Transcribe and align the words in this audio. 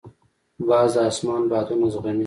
باز 0.67 0.91
د 0.95 0.97
اسمان 1.09 1.41
بادونه 1.51 1.85
زغمي 1.93 2.19